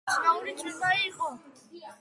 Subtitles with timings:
[0.11, 1.31] უცნაური წვიმა იყო.